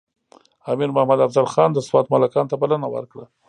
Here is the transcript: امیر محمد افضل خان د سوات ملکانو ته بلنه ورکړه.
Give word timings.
امیر 0.71 0.89
محمد 0.95 1.19
افضل 1.27 1.45
خان 1.53 1.69
د 1.73 1.79
سوات 1.87 2.05
ملکانو 2.13 2.49
ته 2.51 2.55
بلنه 2.61 2.87
ورکړه. 2.95 3.25